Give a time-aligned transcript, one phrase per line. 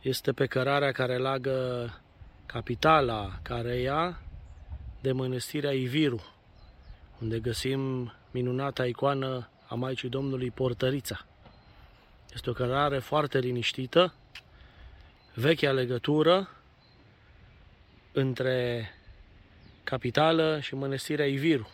[0.00, 1.90] este pe cărarea care leagă
[2.46, 4.20] capitala Careia
[5.00, 6.24] de mănăstirea Iviru,
[7.20, 11.26] unde găsim minunata icoană a Maicii Domnului Portărița.
[12.34, 14.14] Este o cărare foarte liniștită,
[15.34, 16.48] vechea legătură
[18.12, 18.90] între
[19.84, 21.70] capitală și mănăstirea Iviru.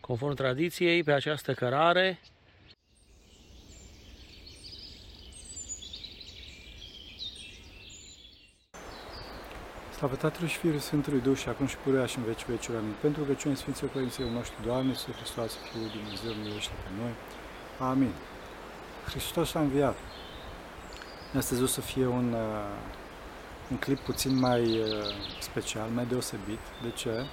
[0.00, 2.20] Conform tradiției, pe această cărare
[10.02, 12.76] Slavă Tatălui și Fiului Sfântului Duh și acum și purea și în veci veciul.
[12.76, 12.94] Amin.
[13.00, 17.12] Pentru rugăciune Sfinților Părinților noștri, Doamne, Iisus Hristos, Fiul Dumnezeu, miluiește pe noi.
[17.90, 18.12] Amin.
[19.08, 19.96] Hristos a înviat.
[21.36, 22.74] Astăzi o să fie un, uh,
[23.70, 24.88] un clip puțin mai uh,
[25.40, 26.62] special, mai deosebit.
[26.82, 27.24] De ce?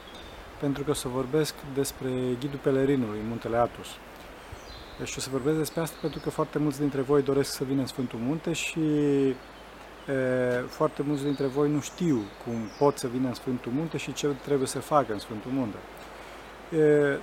[0.59, 2.09] Pentru că o să vorbesc despre
[2.39, 3.87] ghidul pelerinului, Muntele Atos.
[4.97, 7.81] Deci o să vorbesc despre asta pentru că foarte mulți dintre voi doresc să vină
[7.81, 8.79] în Sfântul Munte și
[10.67, 14.27] foarte mulți dintre voi nu știu cum pot să vină în Sfântul Munte și ce
[14.27, 15.77] trebuie să facă în Sfântul Munte.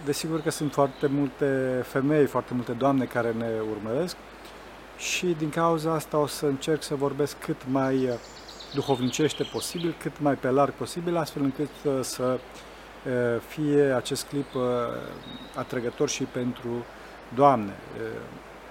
[0.04, 4.16] Desigur că sunt foarte multe femei, foarte multe doamne care ne urmăresc
[4.96, 8.18] și din cauza asta o să încerc să vorbesc cât mai
[8.74, 12.38] duhovnicește posibil, cât mai pe larg posibil, astfel încât să
[13.48, 14.46] fie acest clip
[15.54, 16.84] atrăgător și pentru
[17.34, 17.72] Doamne.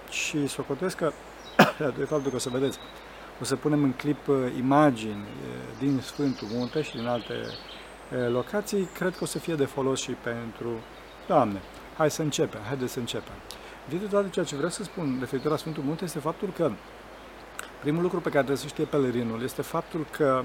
[0.10, 1.12] Și socotesc că,
[1.98, 2.80] de faptul că o să vedeți,
[3.42, 8.30] o să punem în clip uh, imagini uh, din Sfântul Munte și din alte uh,
[8.30, 8.88] locații.
[8.94, 10.70] Cred că o să fie de folos și pentru
[11.28, 11.62] Doamne.
[11.98, 13.34] Hai să începem, haideți să începem.
[13.90, 16.72] Dintre toate ceea ce vreau să spun referitor la Sfântul Munte este faptul că
[17.82, 20.44] primul lucru pe care trebuie să știe pelerinul este faptul că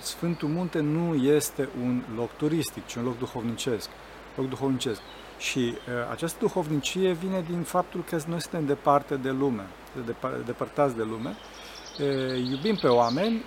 [0.00, 3.88] Sfântul Munte nu este un loc turistic, ci un loc duhovnicesc.
[4.36, 5.00] Loc duhovnicesc.
[5.38, 9.66] Și uh, această duhovnicie vine din faptul că noi suntem departe de lume,
[10.04, 11.36] de depărtați de lume
[12.50, 13.44] iubim pe oameni,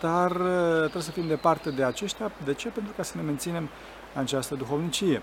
[0.00, 0.30] dar
[0.78, 2.32] trebuie să fim departe de aceștia.
[2.44, 2.68] De ce?
[2.68, 3.68] Pentru ca să ne menținem
[4.14, 5.22] această duhovnicie.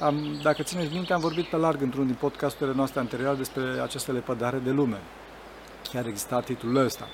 [0.00, 4.12] Am, dacă țineți minte, am vorbit pe larg într-un din podcasturile noastre anterioare despre această
[4.12, 5.00] lepădare de lume.
[5.92, 7.08] Chiar exista titlul ăsta.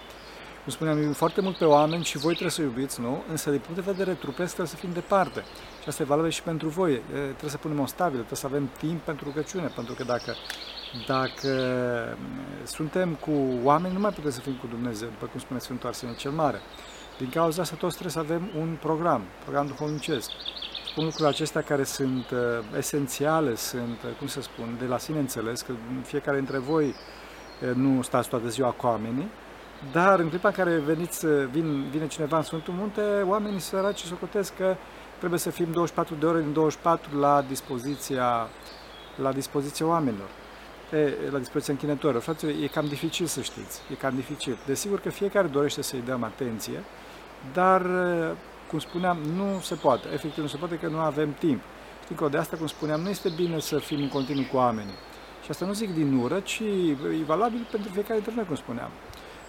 [0.62, 3.22] Cum spuneam, iubim foarte mult pe oameni și voi trebuie să iubiți, nu?
[3.30, 5.40] Însă, din punct de vedere trupesc, trebuie să fim departe.
[5.82, 7.00] Și asta e valabil și pentru voi.
[7.08, 10.34] Trebuie să punem o stabilă, trebuie să avem timp pentru rugăciune, pentru că dacă
[11.06, 11.48] dacă
[12.64, 13.32] suntem cu
[13.62, 16.60] oameni, nu mai putem să fim cu Dumnezeu, după cum spune Sfântul Arsenie cel Mare.
[17.18, 20.30] Din cauza asta toți trebuie să avem un program, program duhovnicesc.
[20.86, 22.38] Spun lucrurile acestea care sunt uh,
[22.76, 27.74] esențiale, sunt, uh, cum să spun, de la sine înțeles, că fiecare dintre voi uh,
[27.74, 29.30] nu stați toată ziua cu oamenii,
[29.92, 34.56] dar în clipa în care veniți, vin, vine cineva în Sfântul Munte, oamenii săraci socotesc
[34.56, 34.76] că
[35.18, 38.48] trebuie să fim 24 de ore din 24 la dispoziția,
[39.16, 40.28] la dispoziția oamenilor
[40.90, 42.22] e, la dispoziția închinătorilor.
[42.22, 44.56] Frate, e cam dificil să știți, e cam dificil.
[44.66, 46.84] Desigur că fiecare dorește să-i dăm atenție,
[47.52, 47.86] dar,
[48.68, 50.08] cum spuneam, nu se poate.
[50.12, 51.60] Efectiv, nu se poate că nu avem timp.
[52.02, 54.94] Știi că de asta, cum spuneam, nu este bine să fim în continuu cu oamenii.
[55.44, 56.60] Și asta nu zic din ură, ci
[57.20, 58.90] e valabil pentru fiecare dintre noi, cum spuneam.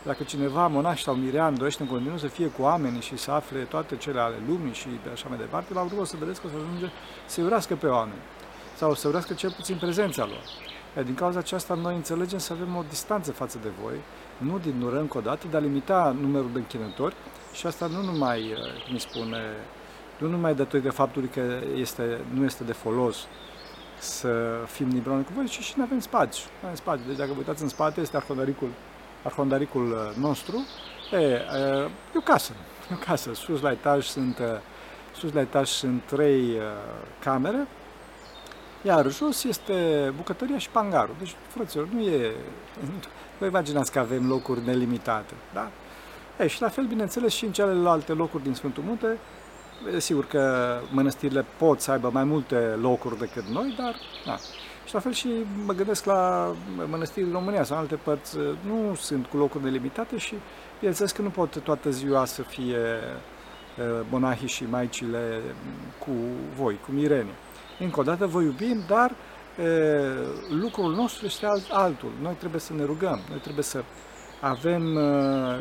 [0.04, 3.60] Dacă cineva, monaș sau mirean, dorește în continuu să fie cu oamenii și să afle
[3.60, 6.48] toate cele ale lumii și de așa mai departe, la urmă o să vedeți că
[6.48, 6.86] o să ajunge
[7.26, 8.22] să iurească pe oameni
[8.76, 10.44] sau să iurească cel puțin prezența lor.
[11.04, 13.96] Din cauza aceasta, noi înțelegem să avem o distanță față de voi,
[14.38, 17.16] nu din ură încă o dată, dar limita numărul de închinători
[17.54, 19.42] și asta nu numai, uh, cum spune,
[20.18, 21.42] nu numai datorită faptului că
[21.76, 23.28] este, nu este de folos
[24.00, 24.30] să
[24.66, 26.44] fim nimbroni cu voi, ci și nu avem spațiu.
[26.60, 27.04] Nu avem spațiu.
[27.08, 28.70] Deci dacă vă uitați în spate, este arhondaricul,
[29.24, 30.66] arhondaricul uh, nostru.
[31.12, 31.42] E, e,
[32.14, 32.52] e o casă.
[32.92, 33.34] E o casă.
[33.34, 34.46] Sus la etaj sunt, uh,
[35.16, 36.58] sus la etaj sunt trei
[37.20, 37.68] camere,
[38.88, 39.74] iar jos este
[40.16, 41.16] bucătăria și pangarul.
[41.20, 42.32] Deci, frăților, nu e...
[43.38, 45.70] Vă imaginați că avem locuri nelimitate, da?
[46.40, 49.18] E, și la fel, bineînțeles, și în celelalte locuri din Sfântul Munte,
[49.98, 54.38] sigur că mănăstirile pot să aibă mai multe locuri decât noi, dar, da.
[54.86, 55.30] Și la fel și
[55.66, 56.52] mă gândesc la
[56.90, 60.36] mănăstiri din România sau în alte părți, nu sunt cu locuri nelimitate și,
[60.78, 62.78] bineînțeles că nu pot toată ziua să fie
[64.10, 65.42] monahii și maicile
[66.00, 66.12] cu
[66.56, 67.34] voi, cu mirenii.
[67.80, 69.16] Încă o dată vă iubim, dar e,
[70.50, 72.12] lucrul nostru este alt, altul.
[72.22, 73.84] Noi trebuie să ne rugăm, noi trebuie să
[74.40, 74.94] avem,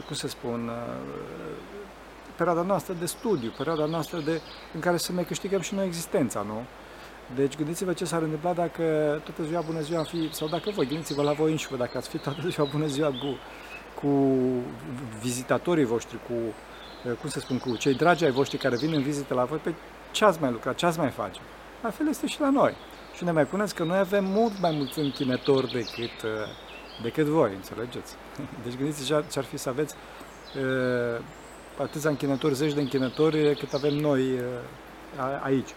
[0.06, 0.70] cum să spun,
[2.36, 4.40] perioada noastră de studiu, perioada noastră de,
[4.74, 6.64] în care să ne câștigăm și noi existența, nu?
[7.34, 8.82] Deci gândiți-vă ce s-ar întâmpla dacă
[9.24, 12.08] toată ziua bună ziua am fi, sau dacă voi, gândiți-vă la voi înși dacă ați
[12.08, 13.38] fi toată ziua bună ziua cu,
[14.00, 14.32] cu
[15.20, 16.34] vizitatorii voștri, cu,
[17.20, 19.74] cum să spun, cu cei dragi ai voștri care vin în vizită la voi, pe
[20.10, 21.40] ce ați mai lucrat, ce ați mai face?
[21.82, 22.74] La fel este și la noi.
[23.16, 26.30] Și ne mai puneți că noi avem mult mai mulți închinători decât, uh,
[27.02, 28.14] decât voi, înțelegeți?
[28.64, 29.94] Deci gândiți ce ar fi să aveți
[30.56, 31.20] uh,
[31.82, 35.70] atâția închinători, zeci de închinători cât avem noi uh, aici.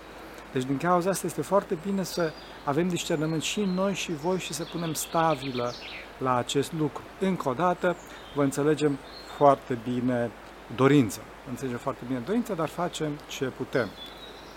[0.52, 2.32] Deci din cauza asta este foarte bine să
[2.64, 5.74] avem discernământ și noi și voi și să punem stabilă
[6.18, 7.04] la acest lucru.
[7.20, 7.96] Încă o dată,
[8.36, 8.98] vă înțelegem
[9.38, 10.32] foarte bine
[10.76, 11.22] dorința.
[11.50, 13.90] Înțelegem foarte bine dorința, dar facem ce putem.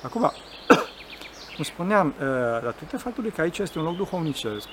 [0.03, 0.33] Acum,
[1.55, 2.15] cum spuneam,
[2.63, 4.67] datorită faptului că aici este un loc duhovnicesc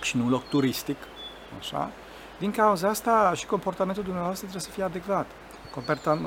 [0.00, 0.96] și nu un loc turistic,
[1.58, 1.90] așa,
[2.38, 5.26] din cauza asta și comportamentul dumneavoastră trebuie să fie adecvat.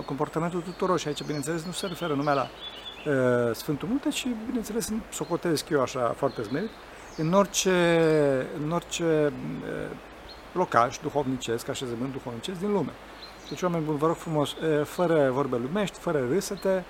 [0.06, 4.90] Comportamentul tuturor și aici, bineînțeles, nu se referă numai la uh, Sfântul Munte, ci, bineînțeles,
[5.12, 6.70] socotesc eu așa foarte smerit,
[7.18, 7.72] în orice,
[8.64, 9.98] în orice uh,
[10.52, 12.92] locaș duhovnicesc, așezământ duhovnicesc din lume.
[13.50, 16.84] Deci, oameni buni, vă rog frumos, uh, fără vorbe lumești, fără râsete,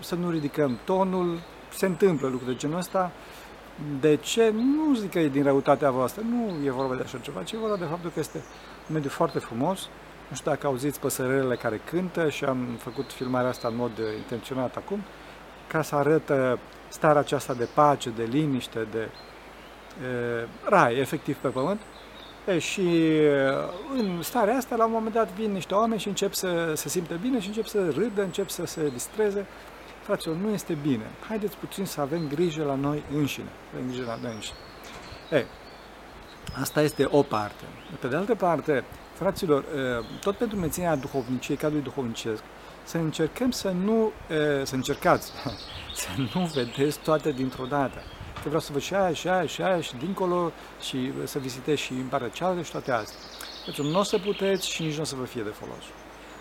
[0.00, 1.38] să nu ridicăm tonul,
[1.74, 3.10] se întâmplă lucruri de genul ăsta.
[4.00, 4.52] De ce?
[4.54, 7.56] Nu zic că e din răutatea voastră, nu e vorba de așa ceva, ci e
[7.56, 8.36] vorba de faptul că este
[8.88, 9.88] un mediu foarte frumos.
[10.28, 14.76] Nu știu dacă auziți păsărelele care cântă și am făcut filmarea asta în mod intenționat
[14.76, 15.02] acum,
[15.66, 16.58] ca să arătă
[16.88, 19.08] starea aceasta de pace, de liniște, de
[20.02, 21.80] e, rai, efectiv pe pământ.
[22.46, 22.80] E, și
[23.94, 27.18] în starea asta, la un moment dat, vin niște oameni și încep să se simte
[27.22, 29.46] bine și încep să râdă, încep să se distreze
[30.02, 31.10] Fraților, nu este bine.
[31.28, 33.48] Haideți puțin să avem grijă la noi înșine.
[33.72, 34.56] Avem grijă la noi înșine.
[35.30, 35.44] E,
[36.60, 37.64] asta este o parte.
[38.00, 38.84] Pe de altă parte,
[39.14, 39.64] fraților,
[40.20, 42.42] tot pentru menținerea duhovniciei, cadrului duhovnicesc,
[42.84, 44.12] să încercăm să nu,
[44.62, 45.32] să încercați,
[46.02, 48.02] să nu vedeți toate dintr-o dată.
[48.42, 51.78] Că vreau să văd și aia, și aia, și aia, și dincolo, și să vizitez
[51.78, 53.18] și în partea cealaltă și toate astea.
[53.66, 55.84] Deci nu o să puteți și nici nu o să vă fie de folos.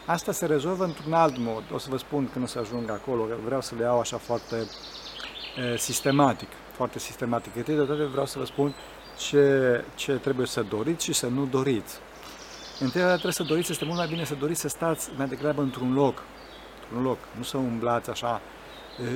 [0.05, 1.63] Asta se rezolvă într-un alt mod.
[1.73, 4.17] O să vă spun când o să ajung acolo, că vreau să le iau așa
[4.17, 4.55] foarte
[5.57, 7.55] e, sistematic, foarte sistematic.
[7.55, 8.73] Întâi de toate vreau să vă spun
[9.17, 11.95] ce, ce trebuie să doriți și să nu doriți.
[12.79, 15.27] Întâi de toate trebuie să doriți, este mult mai bine să doriți să stați mai
[15.27, 16.23] degrabă într-un loc,
[16.81, 18.41] într-un loc, nu să umblați așa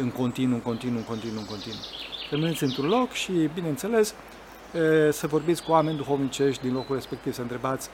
[0.02, 1.80] în continuu, în continuu, în continuu, în continuu.
[2.30, 4.16] Rămâneți într-un loc și, bineînțeles,
[5.10, 7.90] să vorbiți cu oameni duhovnicești din locul respectiv, să întrebați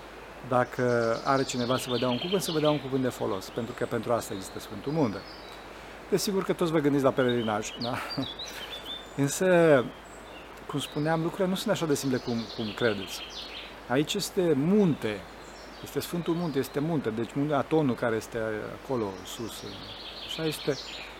[0.50, 3.50] dacă are cineva să vă dea un cuvânt, să vă dea un cuvânt de folos,
[3.50, 5.18] pentru că pentru asta există Sfântul Munte.
[6.10, 7.98] Desigur că toți vă gândiți la pelerinaj, da?
[9.24, 9.86] Însă,
[10.68, 13.22] cum spuneam, lucrurile nu sunt așa de simple cum, cum credeți.
[13.88, 15.20] Aici este munte,
[15.84, 18.38] este Sfântul Munte, este munte, deci munte Atonul care este
[18.84, 19.64] acolo sus.
[20.28, 20.78] Așa este,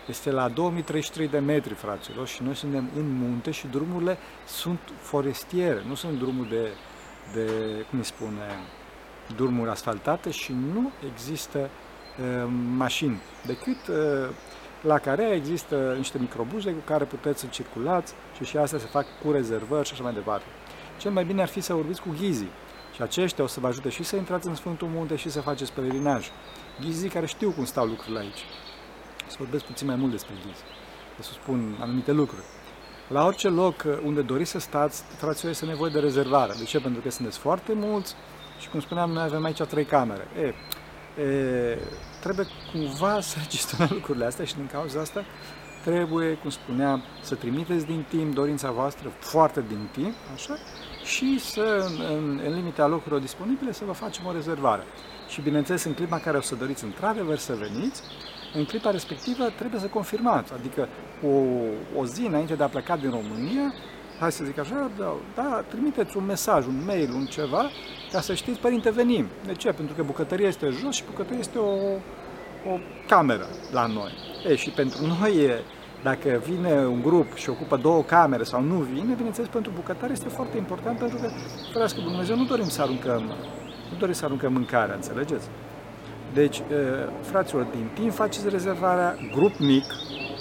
[0.08, 5.82] este la 2033 de metri, fraților, și noi suntem în munte și drumurile sunt forestiere,
[5.86, 6.68] nu sunt drumuri de,
[7.32, 7.46] de
[7.90, 8.46] cum îi spune,
[9.36, 14.28] drumuri asfaltate și nu există uh, mașini, decât uh,
[14.80, 19.06] la care există niște microbuze cu care puteți să circulați și și astea se fac
[19.22, 20.46] cu rezervări și așa mai departe.
[20.98, 22.50] Cel mai bine ar fi să vorbiți cu ghizii
[22.94, 25.72] și aceștia o să vă ajute și să intrați în Sfântul Munte și să faceți
[25.72, 26.30] pelerinaj.
[26.80, 28.44] Ghizii care știu cum stau lucrurile aici.
[29.32, 30.62] Să vorbesc puțin mai mult despre ghizi,
[31.18, 32.42] să spun anumite lucruri.
[33.08, 36.52] La orice loc unde doriți să stați, fraților, este nevoie de rezervare.
[36.58, 36.80] De ce?
[36.80, 38.14] Pentru că sunteți foarte mulți,
[38.60, 40.28] și cum spuneam, noi avem aici trei camere.
[40.38, 40.54] E,
[41.22, 41.78] e,
[42.20, 45.24] trebuie cumva să gestionăm lucrurile astea și din cauza asta
[45.84, 50.56] trebuie, cum spuneam, să trimiteți din timp dorința voastră, foarte din timp, așa,
[51.04, 54.82] și să, în, în limita locurilor disponibile, să vă facem o rezervare.
[55.28, 58.02] Și bineînțeles, în clipa în care o să doriți într-adevăr să veniți,
[58.54, 60.88] în clipa respectivă trebuie să confirmați, adică
[61.26, 61.30] o,
[62.00, 63.74] o zi înainte de a pleca din România,
[64.20, 67.70] hai să zic așa, da, da, trimiteți un mesaj, un mail, un ceva,
[68.12, 69.26] ca să știți, părinte, venim.
[69.46, 69.72] De ce?
[69.72, 71.72] Pentru că bucătăria este jos și bucătăria este o,
[72.72, 72.78] o
[73.08, 74.12] cameră la noi.
[74.48, 75.50] E, și pentru noi,
[76.02, 80.28] dacă vine un grup și ocupă două camere sau nu vine, bineînțeles, pentru bucătare este
[80.28, 81.28] foarte important, pentru că,
[81.72, 83.22] ferească Dumnezeu, nu dorim să aruncăm,
[83.90, 85.48] nu dorim să aruncăm mâncarea, înțelegeți?
[86.34, 86.62] Deci,
[87.20, 89.84] fraților, din timp faceți rezervarea, grup mic,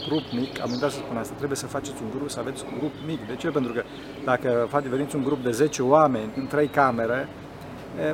[0.07, 2.77] grup mic, am uitat să spun asta, trebuie să faceți un grup, să aveți un
[2.79, 3.27] grup mic.
[3.27, 3.47] De ce?
[3.47, 3.83] Pentru că
[4.25, 7.27] dacă veniți un grup de 10 oameni în 3 camere,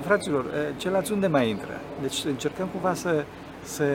[0.02, 0.46] fraților,
[0.78, 1.80] ceilalți unde mai intră?
[2.02, 3.26] Deci încercăm cumva să,
[3.64, 3.86] să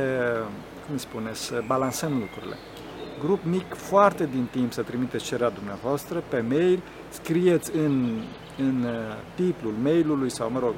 [0.86, 2.56] cum spune, să balansăm lucrurile.
[3.24, 8.20] Grup mic, foarte din timp să trimiteți cererea dumneavoastră pe mail, scrieți în,
[8.58, 8.86] în
[9.34, 10.74] titlul mailului sau, mă rog,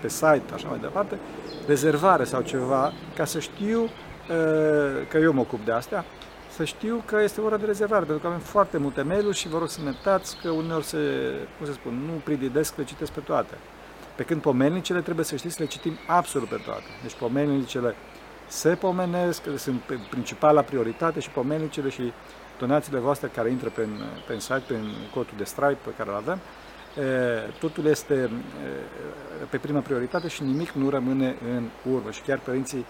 [0.00, 1.18] pe site, așa mai departe,
[1.66, 3.88] rezervare sau ceva, ca să știu
[5.08, 6.04] că eu mă ocup de astea,
[6.56, 9.58] să știu că este ora de rezervare, pentru că avem foarte multe mail și vă
[9.58, 10.98] rog să ne dați că uneori se,
[11.56, 13.54] cum să spun, nu prididesc, le citesc pe toate.
[14.16, 16.84] Pe când pomenicele trebuie să știți să le citim absolut pe toate.
[17.02, 17.94] Deci pomenicele
[18.46, 19.80] se pomenesc, sunt
[20.10, 22.12] principala prioritate și pomenicele și
[22.58, 23.88] donațiile voastre care intră pe,
[24.26, 24.74] pe site, pe
[25.14, 26.38] codul de Stripe pe care îl avem,
[27.58, 28.30] totul este
[29.50, 32.10] pe prima prioritate și nimic nu rămâne în urmă.
[32.10, 32.86] Și chiar părinții,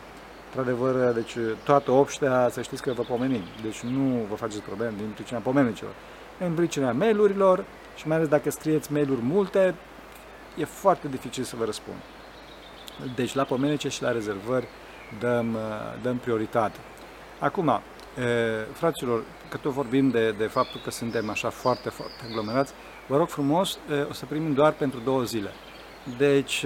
[0.46, 3.42] într-adevăr, deci toată obștea, să știți că vă pomenim.
[3.62, 5.92] Deci nu vă faceți probleme din pricina pomenicilor.
[6.38, 7.64] În pricina mail-urilor
[7.96, 9.74] și mai ales dacă scrieți mail-uri multe,
[10.58, 11.96] e foarte dificil să vă răspund.
[13.14, 14.66] Deci la pomenice și la rezervări
[15.18, 15.56] dăm,
[16.02, 16.78] dăm prioritate.
[17.38, 17.80] Acum,
[18.72, 22.72] fraților, că tot vorbim de, de faptul că suntem așa foarte, foarte aglomerați,
[23.06, 25.50] vă rog frumos, o să primim doar pentru două zile.
[26.18, 26.64] Deci,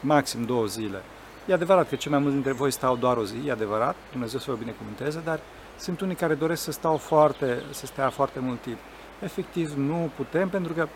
[0.00, 1.02] maxim două zile.
[1.48, 4.38] E adevărat că cei mai mulți dintre voi stau doar o zi, e adevărat, Dumnezeu
[4.38, 5.40] să vă binecuvânteze, dar
[5.78, 8.78] sunt unii care doresc să stau foarte, să stea foarte mult timp.
[9.22, 10.88] Efectiv, nu putem, pentru că,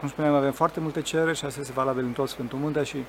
[0.00, 3.04] cum spuneam, avem foarte multe cereri și asta este valabil în tot Sfântul Munte și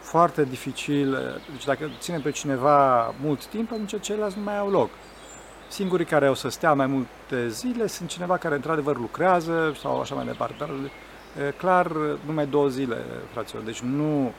[0.00, 1.18] foarte dificil,
[1.52, 4.90] deci dacă ținem pe cineva mult timp, atunci ceilalți nu mai au loc.
[5.70, 10.14] Singurii care o să stea mai multe zile sunt cineva care într-adevăr lucrează sau așa
[10.14, 10.70] mai departe, dar
[11.56, 11.92] clar
[12.26, 12.96] numai două zile,
[13.32, 14.32] fraților, deci nu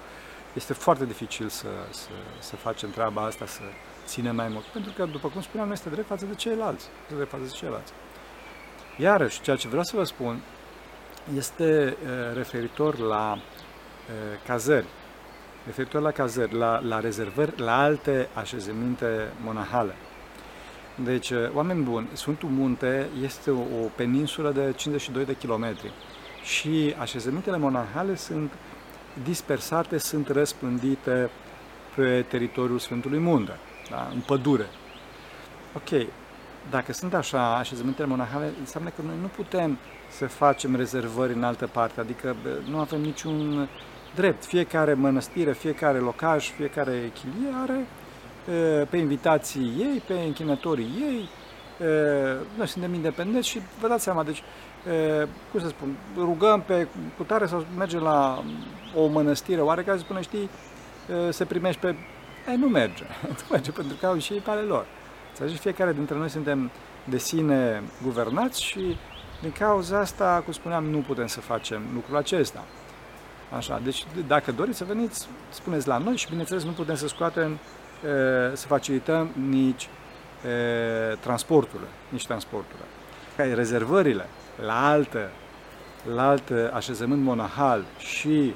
[0.53, 2.09] este foarte dificil să, să,
[2.39, 3.61] să facem treaba asta, să
[4.05, 7.15] ținem mai mult, pentru că, după cum spuneam, nu este drept față de ceilalți, este
[7.15, 7.91] drept față de ceilalți.
[8.97, 10.41] Iarăși, ceea ce vreau să vă spun
[11.35, 11.97] este
[12.33, 13.37] referitor la
[14.45, 14.85] cazări.
[15.65, 19.95] Referitor la cazări, la, la rezervări, la alte așezăminte monahale.
[21.03, 25.91] Deci, uh, oameni buni, Sfântul Munte este o, o peninsulă de 52 de kilometri
[26.43, 28.51] și așezămintele monahale sunt
[29.23, 31.29] dispersate, sunt răspândite
[31.95, 33.57] pe teritoriul Sfântului Munte,
[33.89, 34.09] da?
[34.13, 34.65] în pădure.
[35.75, 36.07] Ok,
[36.69, 39.77] dacă sunt așa așezămintele monahale, înseamnă că noi nu putem
[40.09, 42.35] să facem rezervări în altă parte, adică
[42.69, 43.69] nu avem niciun
[44.15, 44.45] drept.
[44.45, 47.85] Fiecare mănăstire, fiecare locaj, fiecare chilie are
[48.89, 51.29] pe invitații ei, pe închinătorii ei.
[52.57, 54.43] Noi suntem independenți și vă dați seama, deci,
[55.51, 58.43] cum să spun, rugăm pe cutare sau mergem la
[58.95, 60.49] o mănăstire oarecare, se spune, știi,
[61.29, 61.95] se primești pe...
[62.49, 63.03] Ei, nu merge.
[63.27, 64.85] Nu merge pentru că au și ei pe ale lor.
[65.29, 65.57] Înțelegi?
[65.57, 66.71] Fiecare dintre noi suntem
[67.03, 68.97] de sine guvernați și
[69.41, 72.63] din cauza asta, cum spuneam, nu putem să facem lucrul acesta.
[73.55, 77.59] Așa, deci dacă doriți să veniți, spuneți la noi și bineînțeles nu putem să scoatem,
[78.53, 79.89] să facilităm nici
[81.19, 82.85] transporturile, nici transporturile.
[83.35, 84.25] Ca rezervările
[84.65, 85.29] la altă,
[86.15, 88.53] la alt așezământ monahal și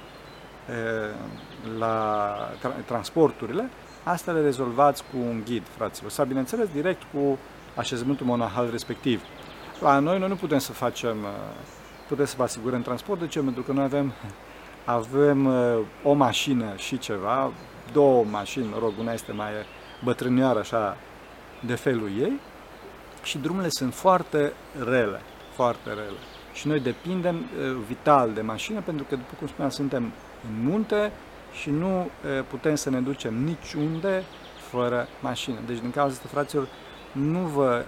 [1.78, 3.70] la tra- transporturile,
[4.04, 7.38] asta le rezolvați cu un ghid, fraților, sau bineînțeles direct cu
[7.76, 9.22] așezământul monahal respectiv.
[9.82, 11.18] La noi, noi nu putem să facem,
[12.08, 13.40] putem să vă asigurăm transport, de ce?
[13.40, 14.14] Pentru că noi avem
[14.86, 17.52] avem uh, o mașină și ceva,
[17.98, 19.52] două mașini, mă rog, una este mai
[20.04, 20.98] bătrânioară așa
[21.66, 22.40] de felul ei
[23.24, 25.22] și drumurile sunt foarte rele,
[25.54, 26.20] foarte rele.
[26.54, 30.04] Și noi depindem uh, vital de mașină pentru că, după cum spuneam, suntem
[30.48, 31.12] în munte
[31.62, 32.10] și nu uh,
[32.48, 34.24] putem să ne ducem niciunde
[34.70, 35.58] fără mașină.
[35.66, 36.68] Deci, din cauza asta, fraților,
[37.12, 37.86] nu vă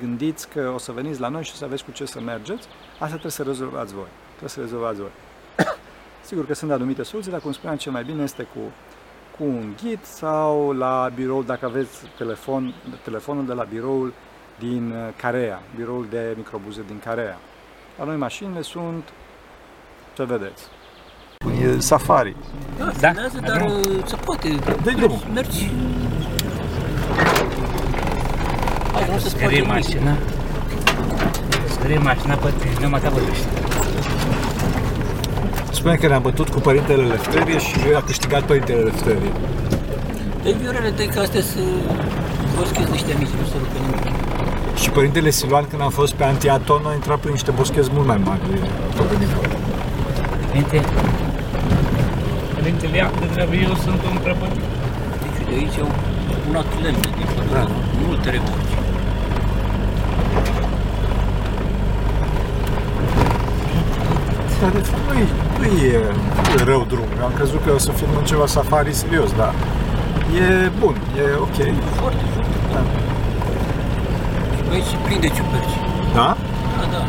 [0.00, 3.06] gândiți că o să veniți la noi și să aveți cu ce să mergeți, asta
[3.06, 5.10] trebuie să rezolvați voi trebuie să rezolvați voi.
[6.24, 8.60] Sigur că sunt anumite soluții, dar cum spuneam, cel mai bine este cu,
[9.38, 14.12] cu un ghid sau la birou, dacă aveți telefon, telefonul de la biroul
[14.58, 17.38] din uh, Carea, biroul de microbuze din Carea.
[17.98, 19.08] La noi mașinile sunt,
[20.14, 20.62] ce vedeți,
[21.62, 22.36] e safari.
[22.78, 24.48] Da, da, dar uh, se poate.
[24.82, 25.20] De drum.
[25.34, 25.70] Mergi.
[28.92, 30.16] Hai, nu se spune mașina.
[31.68, 32.98] Scrie mașina pe nu mă
[35.84, 39.32] Spune că ne-am bătut cu părintele Lefterie și a câștigat părintele Lefterie.
[40.42, 41.60] Deci viorele tăi că astea să
[42.56, 44.04] boschezi niște mici, nu se rupă nimic.
[44.82, 48.20] Și părintele Siluan, când am fost pe Antiaton, a intrat prin niște boschezi mult mai
[48.24, 48.40] mari
[50.48, 50.80] Părinte,
[52.54, 54.68] Părintele ia de treabă, eu sunt un prăpătit.
[55.22, 55.90] Deci de aici au
[56.48, 57.68] un at lemne din pădure, da.
[58.06, 58.73] multe remorci.
[64.64, 65.18] Dar de fapt nu
[65.58, 65.98] nu e,
[66.54, 67.08] nu e rău drum.
[67.18, 69.54] Eu am crezut că o să filmăm ceva safari serios, dar
[70.34, 71.54] e bun, e ok.
[71.94, 72.72] Foarte, foarte bun.
[72.72, 72.82] Da.
[74.56, 75.76] Și aici se prinde ciuperci.
[76.14, 76.36] Da?
[76.78, 77.06] Da, da.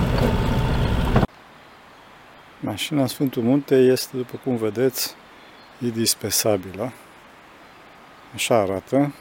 [2.59, 5.15] Mașina Sfântul Munte este, după cum vedeți,
[5.81, 6.91] indispensabilă.
[8.33, 9.13] Așa arată.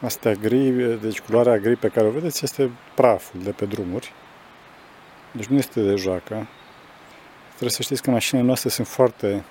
[0.00, 4.12] Astea gri, deci culoarea gri pe care o vedeți este praful de pe drumuri.
[5.30, 6.46] Deci nu este de joacă.
[7.62, 9.44] Trebuie să știți că mașinile noastre sunt foarte,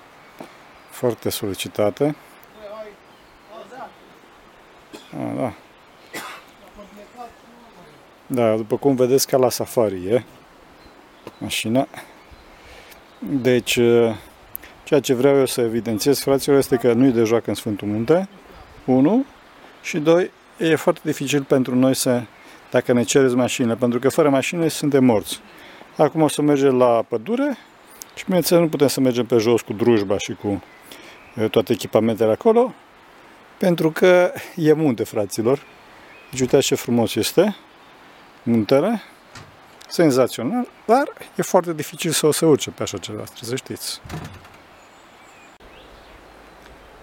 [0.90, 2.16] foarte solicitate.
[5.12, 5.52] A, da.
[8.26, 10.24] Da, după cum vedeți, ca la safari e.
[11.38, 11.88] mașina.
[13.18, 13.78] Deci,
[14.84, 18.28] ceea ce vreau eu să evidențiez, fraților, este că nu-i de joacă în Sfântul Munte,
[18.84, 19.24] 1,
[19.82, 22.22] și 2, e foarte dificil pentru noi să,
[22.70, 25.40] dacă ne cereți mașinile, pentru că fără mașină suntem morți.
[25.96, 27.58] Acum o să mergem la pădure
[28.14, 30.62] și, bineînțeles, nu putem să mergem pe jos cu drujba și cu
[31.50, 32.74] toate echipamentele acolo,
[33.58, 35.62] pentru că e munte, fraților.
[36.30, 37.56] Deci uitați ce frumos este
[38.42, 39.02] muntele,
[39.88, 44.00] senzațional, dar e foarte dificil să o să urce pe așa ceva, trebuie să știți.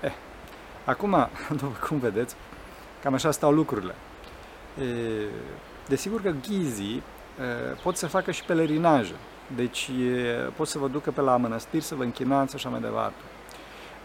[0.01, 0.13] Eh,
[0.85, 2.35] acum, după cum vedeți,
[3.03, 3.95] cam așa stau lucrurile.
[4.81, 4.85] E,
[5.87, 7.03] desigur că ghizii
[7.83, 9.13] pot să facă și pelerinaje,
[9.55, 13.21] deci e, pot să vă ducă pe la mănăstiri, să vă închinați, așa mai departe.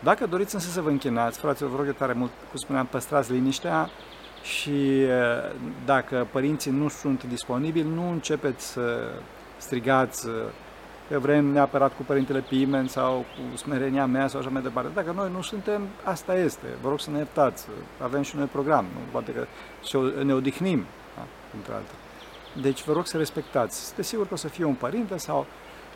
[0.03, 3.33] Dacă doriți însă să vă închinați, fraților, vă rog eu tare mult, cum spuneam, păstrați
[3.33, 3.91] liniștea
[4.43, 5.07] și
[5.85, 9.11] dacă părinții nu sunt disponibili, nu începeți să
[9.57, 10.27] strigați
[11.09, 14.91] că vrem neapărat cu Părintele Pimen sau cu smerenia mea sau așa mai departe.
[14.95, 16.67] Dacă noi nu suntem, asta este.
[16.83, 17.67] Vă rog să ne iertați.
[18.03, 18.85] Avem și noi program.
[18.85, 19.01] Nu?
[19.11, 19.47] Poate că
[20.23, 20.85] ne odihnim,
[21.17, 21.27] da?
[21.57, 22.04] între altele.
[22.61, 23.83] Deci vă rog să respectați.
[23.83, 25.47] Este sigur că o să fie un părinte sau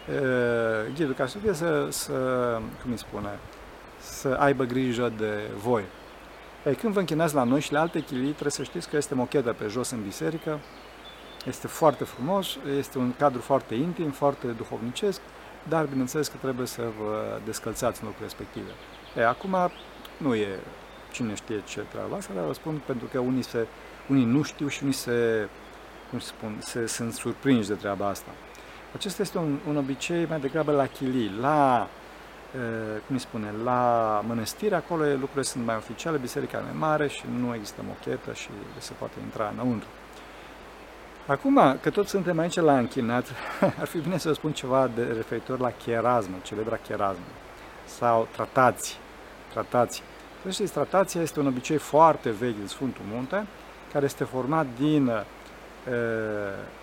[0.08, 2.12] uh, ghidul ca să fie să, să,
[2.82, 3.38] cum îi spune,
[4.00, 5.82] să aibă grijă de voi.
[6.64, 9.14] Ei, când vă închinați la noi și la alte chilii, trebuie să știți că este
[9.14, 10.58] mochetă pe jos în biserică,
[11.46, 15.20] este foarte frumos, este un cadru foarte intim, foarte duhovnicesc,
[15.68, 18.70] dar bineînțeles că trebuie să vă descălțați în locul respective.
[19.16, 19.56] Ei, acum
[20.16, 20.58] nu e
[21.12, 23.66] cine știe ce treaba asta, dar vă spun pentru că unii, se,
[24.08, 25.48] unii nu știu și unii se,
[26.10, 28.30] cum spun, se, sunt surprinși de treaba asta.
[28.94, 31.88] Acesta este un, un obicei mai degrabă la chilii, la
[33.06, 37.54] cum îi spune, la mănăstire, acolo lucrurile sunt mai oficiale, biserica mai mare și nu
[37.54, 38.48] există mochetă și
[38.78, 39.88] se poate intra înăuntru.
[41.26, 43.26] Acum, că toți suntem aici la închinat,
[43.80, 47.24] ar fi bine să vă spun ceva de referitor la cherasmă, celebra cherasmă,
[47.84, 48.96] sau tratații.
[49.52, 50.02] tratații.
[50.42, 53.46] Să știți, tratația este un obicei foarte vechi din Sfântul Munte,
[53.92, 55.20] care este format din uh,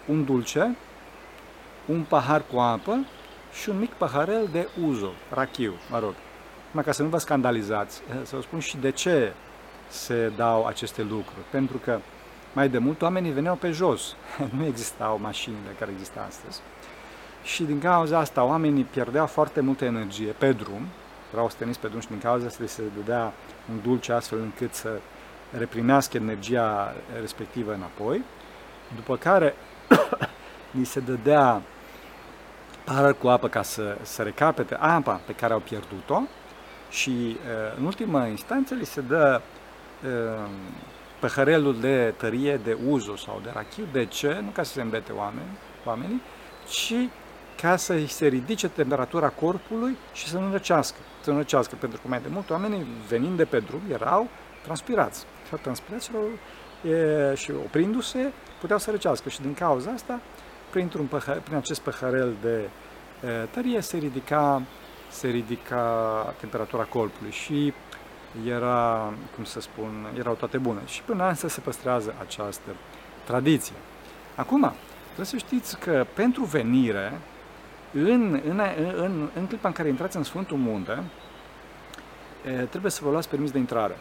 [0.06, 0.76] un dulce,
[1.86, 3.06] un pahar cu apă
[3.62, 6.14] și un mic paharel de uzo, rachiu, mă rog.
[6.68, 9.34] Numai ca să nu vă scandalizați, eh, să vă spun și de ce
[9.88, 11.46] se dau aceste lucruri.
[11.50, 12.00] Pentru că
[12.54, 14.16] mai de mult oamenii veneau pe jos,
[14.58, 16.62] nu existau mașinile care există astăzi.
[17.44, 20.88] Și din cauza asta oamenii pierdeau foarte multă energie pe drum,
[21.34, 23.34] erau steniți pe drum și din cauza asta se dădea
[23.72, 24.90] un dulce astfel încât să
[25.58, 28.24] reprimească energia respectivă înapoi,
[28.96, 29.56] după care
[30.78, 31.62] ni se dădea
[32.84, 36.22] pahar cu apă ca să, să recapete apa pe care au pierdut-o
[36.90, 37.38] și
[37.78, 39.42] în ultima instanță li se dă
[41.20, 43.84] păhărelul de tărie, de uzo sau de rachiu.
[43.92, 44.40] De ce?
[44.44, 46.22] Nu ca să se îmbete oameni, oamenii,
[46.70, 46.94] ci
[47.62, 50.98] ca să se ridice temperatura corpului și să nu răcească.
[51.22, 54.28] Să nu răcească, pentru că mai de mult oamenii venind de pe drum erau
[54.64, 55.26] transpirați.
[55.48, 56.24] Și transpiraților
[56.84, 60.20] e, și oprindu-se puteau să răcească și din cauza asta
[60.70, 62.70] printr-un păhăr, prin acest păhărel de
[63.28, 64.62] e, tărie se ridica,
[65.10, 67.74] se ridica temperatura corpului și
[68.48, 70.80] era, cum să spun, erau toate bune.
[70.86, 72.70] Și până astăzi se păstrează această
[73.26, 73.76] tradiție.
[74.36, 74.74] Acum,
[75.06, 77.20] trebuie să știți că pentru venire,
[77.94, 78.62] în, în,
[78.96, 81.04] în, în clipa în care intrați în Sfântul Munte,
[82.70, 83.96] trebuie să vă luați permis de intrare.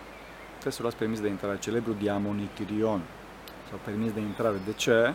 [0.64, 3.00] Trebuie să luați permis de intrare, celebru diamonitirion,
[3.68, 4.57] sau permis de intrare.
[4.64, 5.14] De ce?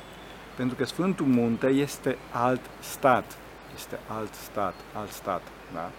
[0.56, 3.38] Pentru că Sfântul Munte este alt stat.
[3.76, 5.42] Este alt stat, alt stat.
[5.74, 5.90] Da?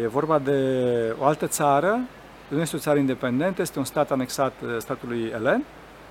[0.00, 2.00] E vorba de o altă țară,
[2.48, 5.64] nu este o țară independentă, este un stat anexat statului Elen,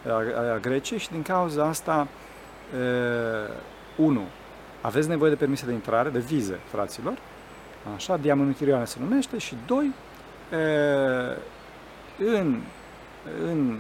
[0.07, 2.07] a, a Greciei și din cauza asta,
[2.75, 4.23] e, unu,
[4.81, 7.17] aveți nevoie de permise de intrare, de vize, fraților,
[7.95, 9.91] așa, diamantitirioane se numește, și doi,
[10.51, 10.57] e,
[12.17, 12.59] în,
[13.45, 13.77] în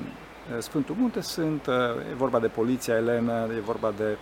[0.59, 1.67] Sfântul Munte sunt,
[2.11, 4.17] e vorba de poliția elenă, e vorba de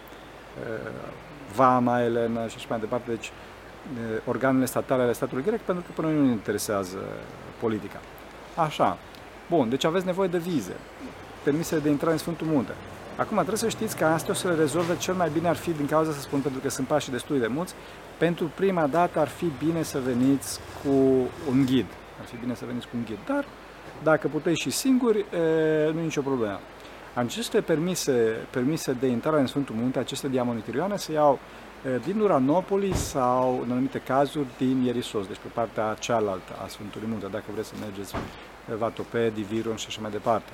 [1.56, 3.32] vama elenă și așa mai departe, deci
[4.26, 6.97] organele statale ale statului grec, pentru că până nu ne interesează
[7.60, 8.00] politica.
[8.56, 8.97] Așa.
[9.50, 10.76] Bun, deci aveți nevoie de vize,
[11.43, 12.71] permise de intrare în Sfântul Munte.
[13.15, 15.71] Acum trebuie să știți că astea o să le rezolve cel mai bine ar fi,
[15.71, 17.74] din cauza să spun, pentru că sunt pași destul de mulți,
[18.17, 20.89] pentru prima dată ar fi bine să veniți cu
[21.50, 21.86] un ghid.
[22.19, 23.45] Ar fi bine să veniți cu un ghid, dar
[24.03, 25.25] dacă puteți și singuri,
[25.93, 26.59] nu e nicio problemă.
[27.13, 31.39] Aceste permise, permise de intrare în Sfântul Munte, aceste diamonitirioane, se iau
[32.05, 37.27] din Uranopoli sau, în anumite cazuri, din Ierisos, deci pe partea cealaltă a Sfântului Munte,
[37.31, 38.15] dacă vreți să mergeți
[38.77, 40.51] Vatope, Diviron și așa mai departe.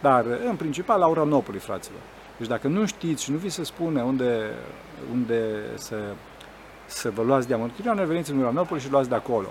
[0.00, 2.00] Dar, în principal, la Uranopoli, fraților.
[2.38, 4.50] Deci dacă nu știți și nu vi se spune unde,
[5.12, 5.40] unde
[5.74, 5.96] să
[6.86, 9.48] să vă luați diamantirioane, veniți în Uranopol și luați de acolo.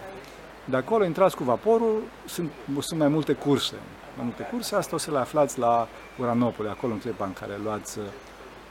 [0.66, 3.76] De acolo intrați cu vaporul, sunt, sunt mai multe curse.
[4.16, 7.60] Mai multe curse, asta o să le aflați la Uranopol, acolo în clipa în care
[7.64, 8.06] luați uh,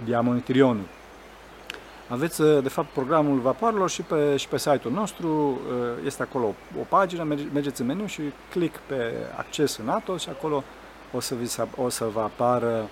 [0.04, 0.84] diamantirionul.
[2.08, 5.28] Aveți, uh, de fapt, programul vapoarelor și pe, și pe site-ul nostru.
[5.28, 10.28] Uh, este acolo o pagină, mergeți în meniu și click pe acces în Atos și
[10.28, 10.64] acolo
[11.12, 12.88] o să, vi, o să vă apară,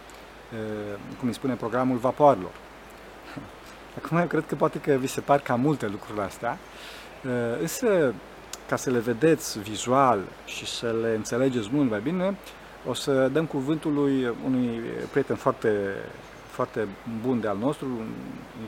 [1.19, 2.51] cum îi spune, programul vapoarelor.
[4.03, 6.59] Acum eu cred că poate că vi se par cam multe lucrurile astea,
[7.61, 8.15] însă
[8.73, 12.37] ca să le vedeți vizual și să le înțelegeți mult mai bine,
[12.89, 14.81] o să dăm cuvântul lui unui
[15.11, 15.71] prieten foarte,
[16.47, 16.89] foarte
[17.23, 18.09] bun de al nostru, un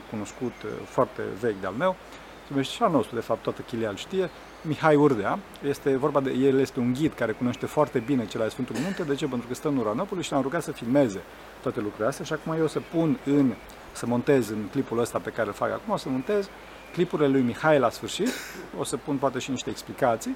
[0.09, 1.95] cunoscut foarte vechi de al meu,
[2.41, 4.29] se numește și al nostru, de fapt, toată Chilia îl știe,
[4.61, 5.39] Mihai Urdea.
[5.67, 9.03] Este vorba de, el este un ghid care cunoaște foarte bine cele ale Sfântului Munte.
[9.03, 9.25] De ce?
[9.25, 11.21] Pentru că stă în Uranopol și l-am rugat să filmeze
[11.61, 13.53] toate lucrurile astea și acum eu o să pun în,
[13.91, 16.49] să montez în clipul ăsta pe care îl fac acum, o să montez
[16.95, 18.29] clipurile lui Mihai la sfârșit,
[18.77, 20.35] o să pun poate și niște explicații,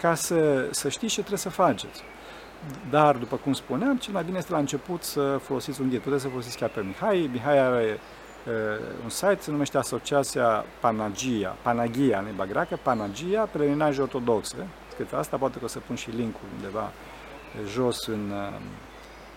[0.00, 2.02] ca să, să știți ce trebuie să faceți.
[2.90, 6.00] Dar, după cum spuneam, cel mai bine este la început să folosiți un ghid.
[6.00, 7.30] Puteți să folosiți chiar pe Mihai.
[7.32, 7.98] Mihai are
[8.46, 8.52] uh,
[9.02, 14.56] un site, se numește Asociația Panagia, Panagia în limba greacă, Panagia, Pelerinaje Ortodoxe.
[14.90, 16.92] Scris asta, poate că o să pun și linkul undeva
[17.72, 18.58] jos în, uh,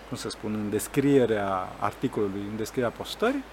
[0.08, 3.44] cum să spun, în descrierea articolului, în descrierea postării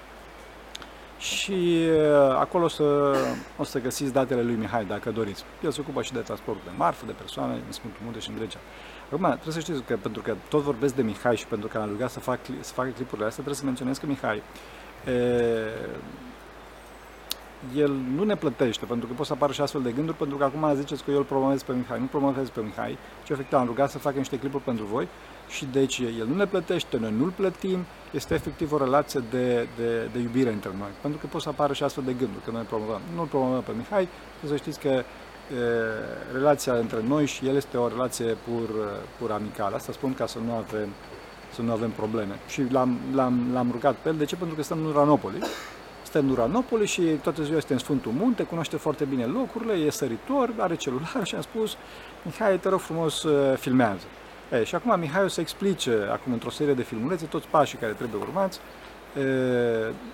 [1.17, 3.15] și uh, acolo o să,
[3.57, 5.43] o să găsiți datele lui Mihai, dacă doriți.
[5.63, 8.35] El se ocupă și de transportul de marfă, de persoane, în Sfântul Munte și în
[8.35, 8.59] Grecia.
[9.05, 11.89] Acum, trebuie să știți că pentru că tot vorbesc de Mihai și pentru că am
[11.89, 14.41] rugat să, fac, să facă clipurile astea, trebuie să menționez că Mihai
[15.05, 15.13] e,
[17.75, 20.43] el nu ne plătește, pentru că pot să apară și astfel de gânduri, pentru că
[20.43, 21.99] acum ziceți că eu îl promovez pe Mihai.
[21.99, 25.07] Nu promovez pe Mihai, ci efectiv am rugat să facă niște clipuri pentru voi
[25.47, 30.09] și deci el nu ne plătește, noi nu-l plătim, este efectiv o relație de, de,
[30.13, 30.89] de iubire între noi.
[31.01, 33.01] Pentru că pot să apară și astfel de gânduri, că noi promovăm.
[33.15, 34.07] Nu promovăm pe Mihai,
[34.47, 35.03] să știți că e,
[36.33, 38.69] relația între noi și el este o relație pur,
[39.19, 39.75] pur amicală.
[39.75, 40.87] Asta spun ca să nu avem,
[41.53, 42.39] să nu avem probleme.
[42.47, 44.15] Și l-am, l-am, l-am rugat pe el.
[44.15, 44.35] De ce?
[44.35, 45.39] Pentru că stăm în Uranopoli.
[46.17, 49.89] Stăm în Uranopoli și toată ziua este în Sfântul Munte, cunoaște foarte bine locurile, e
[49.89, 51.77] săritor, are celular și am spus,
[52.23, 53.25] Mihai, te rog frumos,
[53.55, 54.05] filmează.
[54.51, 57.91] E, și acum Mihai o să explice acum într-o serie de filmulețe toți pașii care
[57.91, 59.23] trebuie urmați e,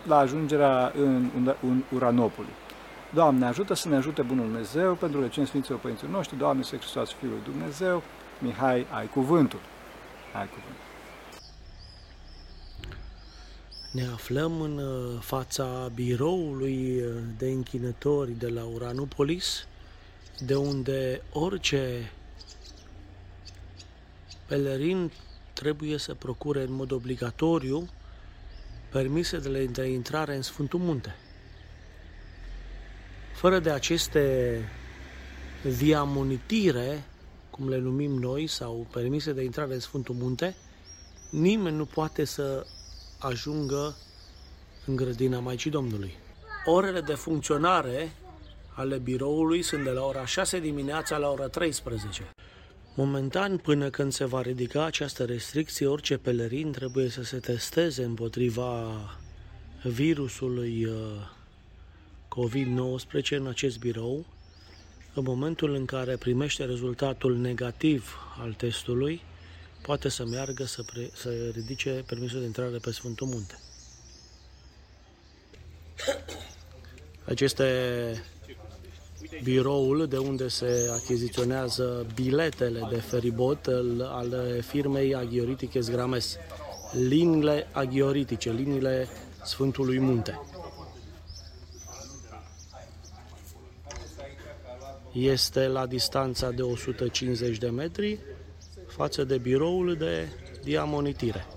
[0.07, 2.53] la ajungerea în, în, în Uranopoli.
[3.13, 7.11] Doamne, ajută să ne ajute Bunul Dumnezeu pentru legiunea Sfinților Părinților noștri, Doamne, să Hristos
[7.11, 8.03] Fiul lui Dumnezeu,
[8.39, 9.59] Mihai, ai cuvântul.
[10.33, 10.92] Ai cuvântul.
[13.93, 19.67] Ne aflăm în uh, fața biroului uh, de închinători de la Uranopolis,
[20.39, 22.11] de unde orice
[24.47, 25.11] pelerin
[25.53, 27.89] trebuie să procure în mod obligatoriu
[28.91, 31.15] permisele de intrare în Sfântul Munte.
[33.35, 34.57] Fără de aceste
[35.77, 37.03] diamonitire,
[37.49, 40.55] cum le numim noi, sau permise de intrare în Sfântul Munte,
[41.29, 42.65] nimeni nu poate să
[43.23, 43.95] ajungă
[44.85, 46.13] în grădina Maicii Domnului.
[46.65, 48.11] Orele de funcționare
[48.75, 52.29] ale biroului sunt de la ora 6 dimineața la ora 13.
[52.95, 58.93] Momentan, până când se va ridica această restricție, orice pelerin trebuie să se testeze împotriva
[59.83, 60.93] virusului uh,
[62.27, 64.25] COVID-19 în acest birou.
[65.13, 69.21] În momentul în care primește rezultatul negativ al testului,
[69.83, 73.59] poate să meargă să, pre- să ridice permisul de intrare pe Sfântul Munte.
[77.25, 78.23] Aceste
[79.43, 83.67] biroul de unde se achiziționează biletele de feribot
[84.01, 86.37] ale firmei Aghioritiches Grames.
[86.91, 89.07] Liniile aghioritice, liniile
[89.43, 90.39] Sfântului Munte.
[95.13, 98.19] Este la distanța de 150 de metri
[98.95, 100.27] față de biroul de
[100.63, 101.47] diamonitire.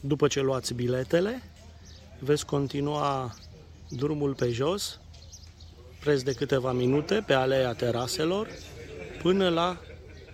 [0.00, 1.42] După ce luați biletele,
[2.18, 3.34] veți continua
[3.88, 5.00] drumul pe jos,
[6.00, 8.48] preț de câteva minute, pe aleea teraselor,
[9.22, 9.80] până la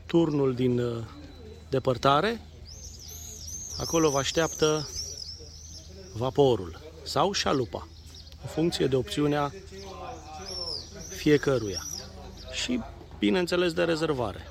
[0.06, 1.04] turnul din uh,
[1.70, 2.40] depărtare.
[3.78, 4.88] Acolo vă așteaptă
[6.14, 7.88] vaporul sau șalupa,
[8.42, 9.52] în funcție de opțiunea
[11.08, 11.82] fiecăruia.
[12.62, 12.80] Și,
[13.18, 14.46] bineînțeles, de rezervare.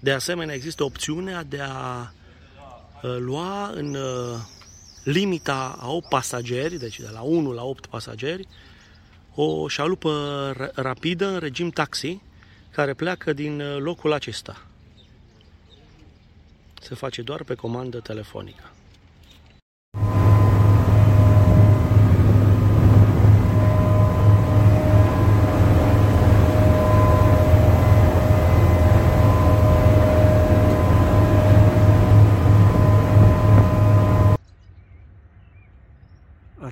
[0.00, 4.38] De asemenea, există opțiunea de a uh, lua în uh,
[5.04, 8.48] limita a 8 pasageri, deci de la 1 la 8 pasageri,
[9.34, 12.20] o șalupă rapidă în regim taxi
[12.70, 14.66] care pleacă din uh, locul acesta.
[16.80, 18.72] Se face doar pe comandă telefonică.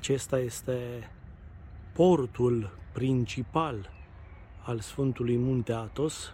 [0.01, 1.09] Acesta este
[1.93, 3.89] portul principal
[4.61, 6.33] al Sfântului Munte Atos,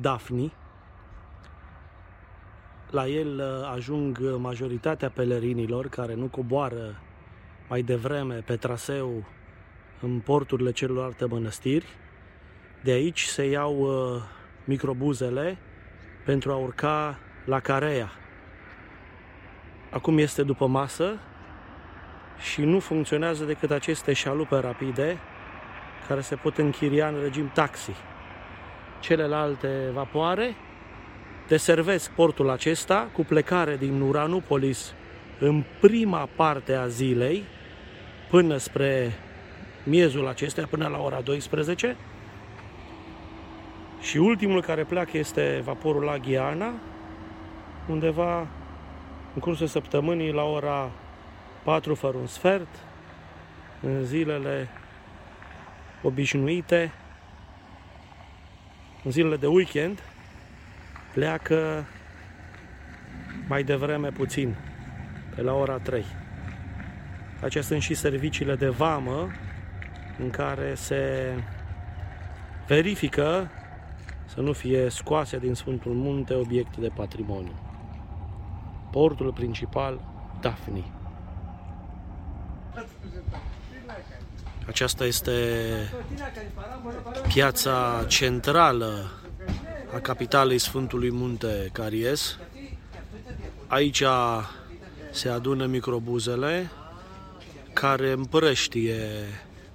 [0.00, 0.52] Dafni.
[2.90, 7.00] La el uh, ajung majoritatea pelerinilor care nu coboară
[7.68, 9.24] mai devreme pe traseu
[10.00, 11.86] în porturile celorlalte mănăstiri.
[12.82, 14.22] De aici se iau uh,
[14.64, 15.58] microbuzele
[16.24, 18.10] pentru a urca la Carea.
[19.90, 21.20] Acum este după masă
[22.40, 25.18] și nu funcționează decât aceste șalupe rapide
[26.08, 27.92] care se pot închiria în regim taxi.
[29.00, 30.54] Celelalte vapoare
[31.48, 34.94] deservesc portul acesta cu plecare din Uranopolis
[35.38, 37.44] în prima parte a zilei
[38.30, 39.12] până spre
[39.84, 41.96] miezul acestea, până la ora 12
[44.00, 46.72] și ultimul care pleacă este vaporul la Ghiana,
[47.88, 48.38] undeva
[49.34, 50.90] în cursul săptămânii la ora
[51.68, 52.68] 4 fără un sfert,
[53.80, 54.68] în zilele
[56.02, 56.92] obișnuite,
[59.04, 60.02] în zilele de weekend,
[61.12, 61.84] pleacă
[63.48, 64.56] mai devreme puțin,
[65.34, 66.04] pe la ora 3.
[67.34, 69.28] Acestea sunt și serviciile de vamă
[70.18, 71.32] în care se
[72.66, 73.50] verifică
[74.24, 77.54] să nu fie scoase din Sfântul Munte obiecte de patrimoniu.
[78.90, 80.00] Portul principal,
[80.40, 80.97] Dafni.
[84.66, 85.32] Aceasta este
[87.28, 89.10] piața centrală
[89.94, 92.38] a capitalei Sfântului Munte Caries.
[93.66, 94.02] Aici
[95.10, 96.70] se adună microbuzele
[97.72, 98.98] care împrăștie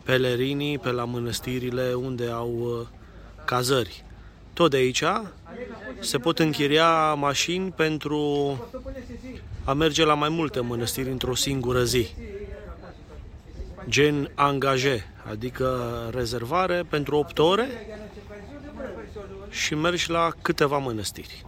[0.04, 2.88] pelerinii pe la mănăstirile unde au uh,
[3.46, 4.04] cazări.
[4.54, 5.04] Tot de aici
[6.00, 8.58] se pot închiria mașini pentru
[9.64, 12.08] a merge la mai multe mănăstiri într-o singură zi.
[13.88, 17.68] Gen angaje, adică rezervare pentru 8 ore
[19.50, 21.46] și mergi la câteva mănăstiri.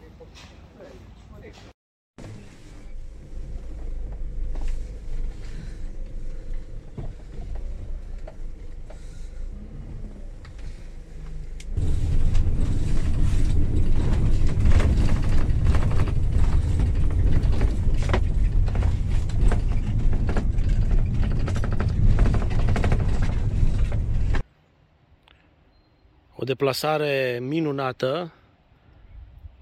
[26.45, 28.33] O deplasare minunată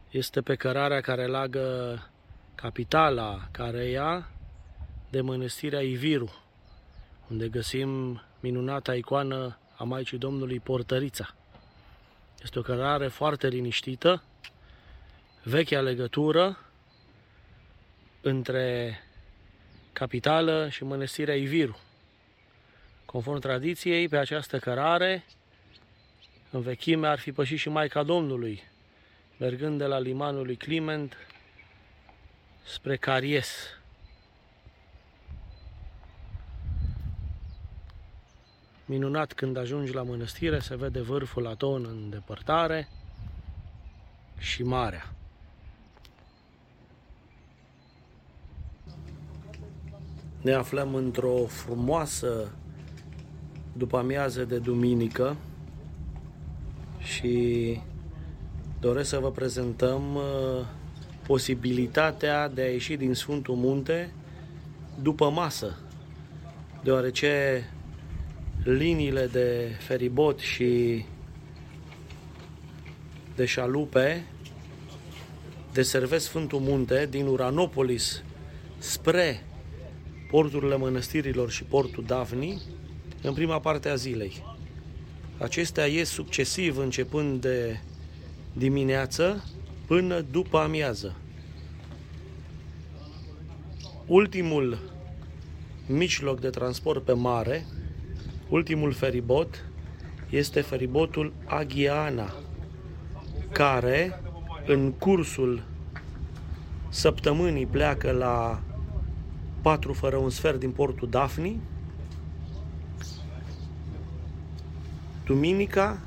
[0.09, 1.99] este pe cărarea care lagă
[2.55, 4.29] capitala Careia
[5.09, 6.33] de mănăstirea Iviru,
[7.29, 11.35] unde găsim minunata icoană a Maicii Domnului Portărița.
[12.41, 14.23] Este o cărare foarte liniștită,
[15.43, 16.57] vechea legătură
[18.21, 18.99] între
[19.93, 21.79] capitală și mănăstirea Iviru.
[23.05, 25.25] Conform tradiției, pe această cărare
[26.53, 28.61] în vechime ar fi pășit și Maica Domnului,
[29.37, 31.17] mergând de la limanul lui Climent
[32.63, 33.47] spre Caries.
[38.85, 42.87] Minunat când ajungi la mănăstire, se vede vârful Aton în depărtare
[44.37, 45.13] și marea.
[50.41, 52.51] Ne aflăm într-o frumoasă
[53.77, 55.37] după amiază de duminică,
[57.03, 57.79] și
[58.79, 60.65] doresc să vă prezentăm uh,
[61.27, 64.13] posibilitatea de a ieși din Sfântul Munte
[65.01, 65.77] după masă,
[66.83, 67.63] deoarece
[68.63, 71.05] liniile de feribot și
[73.35, 74.25] de șalupe
[75.73, 78.23] deservesc Sfântul Munte din Uranopolis
[78.77, 79.43] spre
[80.29, 82.61] porturile mănăstirilor și portul Davni
[83.21, 84.52] în prima parte a zilei.
[85.37, 87.79] Acestea ies succesiv începând de
[88.53, 89.43] dimineață
[89.87, 91.15] până după amiază.
[94.05, 94.77] Ultimul
[95.87, 97.65] mijloc de transport pe mare,
[98.49, 99.65] ultimul feribot,
[100.29, 102.33] este feribotul Aghiana,
[103.51, 104.21] care
[104.65, 105.63] în cursul
[106.89, 108.61] săptămânii pleacă la
[109.61, 111.59] 4 fără un sfert din portul Dafni
[115.25, 115.99] Duminica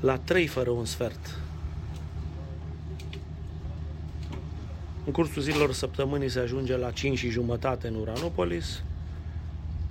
[0.00, 1.38] la 3 fără un sfert.
[5.04, 8.82] În cursul zilelor săptămânii se ajunge la 5 și jumătate în Uranopolis.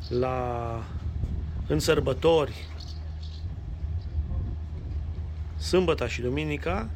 [0.09, 0.83] La
[1.67, 2.67] în sărbători
[5.57, 6.89] sâmbăta și duminica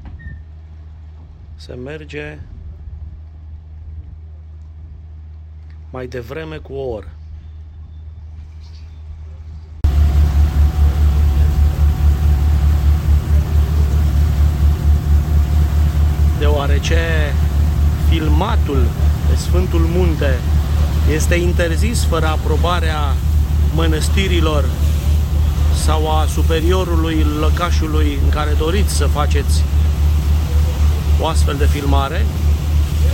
[1.56, 2.39] se merge
[5.91, 7.18] mai devreme cu o oră.
[16.89, 17.34] Deoarece
[18.10, 18.86] filmatul
[19.30, 20.39] pe Sfântul Munte
[21.13, 23.15] este interzis fără aprobarea
[23.73, 24.65] mănăstirilor
[25.86, 29.63] sau a superiorului lăcașului în care doriți să faceți
[31.19, 32.25] o astfel de filmare.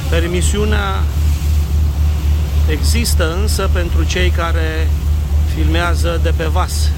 [0.10, 1.04] Permisiunea
[2.70, 4.88] există însă pentru cei care
[5.56, 6.90] filmează de pe vas.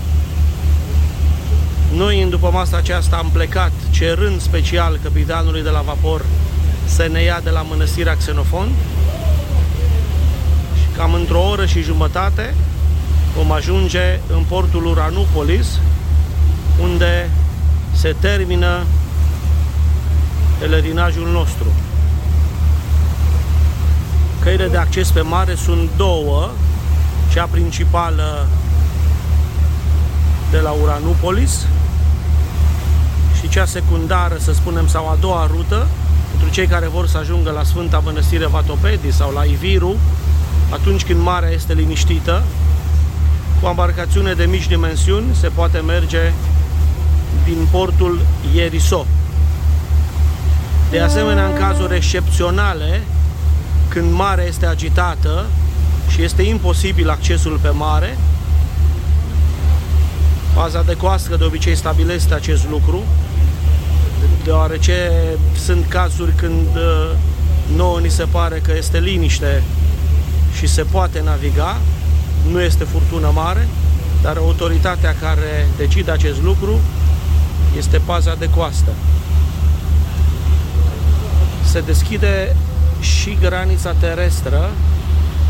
[1.93, 6.21] Noi în după masa aceasta am plecat cerând special capitanului de la vapor
[6.87, 8.69] să ne ia de la mănăstirea Xenofon
[10.75, 12.53] și cam într-o oră și jumătate
[13.35, 15.67] vom ajunge în portul Uranupolis
[16.81, 17.29] unde
[17.95, 18.83] se termină
[20.59, 21.65] pelerinajul nostru.
[24.39, 26.49] Căile de acces pe mare sunt două,
[27.33, 28.47] cea principală
[30.51, 31.65] de la Uranupolis
[33.39, 35.87] și cea secundară, să spunem, sau a doua rută,
[36.37, 39.95] pentru cei care vor să ajungă la Sfânta Mănăstire Vatopedi sau la Iviru,
[40.69, 42.43] atunci când marea este liniștită,
[43.61, 46.31] cu embarcațiune de mici dimensiuni se poate merge
[47.45, 48.19] din portul
[48.55, 49.05] Ieriso.
[50.89, 53.01] De asemenea, în cazuri excepționale,
[53.87, 55.45] când marea este agitată
[56.09, 58.17] și este imposibil accesul pe mare,
[60.57, 63.03] Paza de coastă de obicei stabilește acest lucru,
[64.47, 65.11] deoarece
[65.65, 67.11] sunt cazuri când uh,
[67.75, 69.63] nouă ni se pare că este liniște
[70.57, 71.77] și se poate naviga,
[72.51, 73.67] nu este furtună mare,
[74.21, 76.79] dar autoritatea care decide acest lucru
[77.77, 78.91] este paza de coastă.
[81.63, 82.55] Se deschide
[82.99, 84.69] și granița terestră,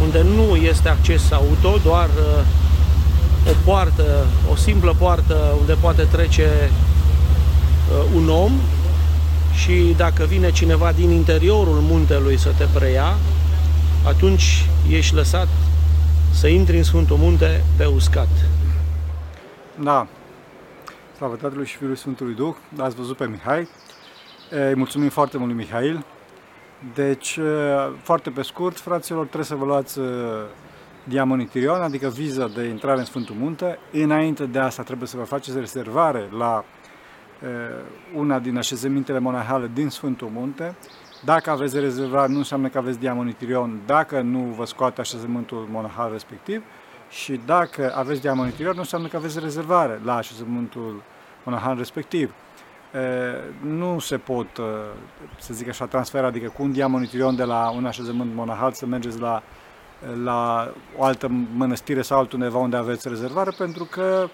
[0.03, 6.49] unde nu este acces auto, doar uh, o poartă, o simplă poartă unde poate trece
[6.69, 8.51] uh, un om
[9.57, 13.15] și dacă vine cineva din interiorul muntelui să te preia,
[14.07, 15.47] atunci ești lăsat
[16.33, 18.27] să intri în Sfântul Munte pe uscat.
[19.83, 20.07] Da.
[21.15, 22.55] Slavă Tatălui și Fiului Sfântului Duh.
[22.77, 23.67] Ați văzut pe Mihai.
[24.49, 26.05] Îi mulțumim foarte mult lui Mihail.
[26.93, 27.39] Deci,
[28.01, 29.99] foarte pe scurt, fraților, trebuie să vă luați
[31.03, 33.79] diamonitirion, adică viză de intrare în Sfântul Munte.
[33.91, 36.63] Înainte de asta trebuie să vă faceți rezervare la
[38.15, 40.75] una din așezămintele monahale din Sfântul Munte.
[41.25, 46.63] Dacă aveți rezervat, nu înseamnă că aveți diamonitirion dacă nu vă scoate așezământul monahal respectiv
[47.09, 51.03] și dacă aveți diamonitirion, nu înseamnă că aveți rezervare la așezământul
[51.43, 52.33] monahal respectiv.
[53.61, 54.47] Nu se pot,
[55.39, 59.19] să zic așa, transfera, adică cu un diamonitirion de la un așezământ monahal să mergeți
[59.19, 59.43] la
[60.23, 64.29] la o altă mănăstire sau altundeva unde aveți rezervare, pentru că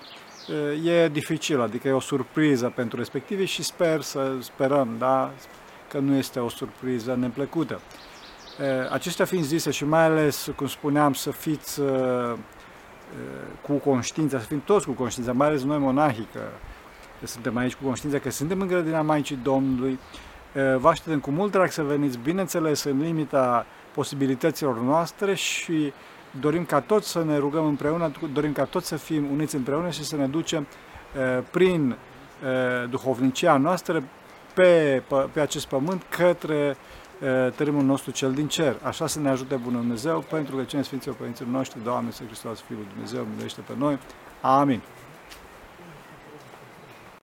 [0.84, 5.32] e dificil, adică e o surpriză pentru respectivii și sper să sperăm, da,
[5.90, 7.80] că nu este o surpriză neplăcută.
[8.92, 11.82] Acestea fiind zise și mai ales, cum spuneam, să fiți
[13.62, 16.40] cu conștiința, să fim toți cu conștiința, mai ales noi monahii, că
[17.24, 20.00] suntem aici cu conștiința, că suntem în grădina Maicii Domnului,
[20.78, 25.94] vă așteptăm cu mult drag să veniți, bineînțeles, în limita posibilităților noastre și
[26.40, 30.04] dorim ca toți să ne rugăm împreună, dorim ca toți să fim uniți împreună și
[30.04, 30.68] să ne ducem
[31.52, 31.96] prin
[32.90, 34.04] duhovnicia noastră
[34.54, 36.78] pe, pe, pe acest pământ către
[37.56, 38.76] tărâmul nostru cel din cer.
[38.84, 42.60] Așa să ne ajute Bunul Dumnezeu, pentru că cine Sfinții Părinții noștri, Doamne, să Hristos,
[42.60, 43.98] Fiul Dumnezeu, miluiește pe noi.
[44.42, 44.82] Amin.